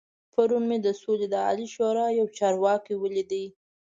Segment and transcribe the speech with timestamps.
[0.31, 3.31] پرون مې د سولې د عالي شورا يو چارواکی ولید.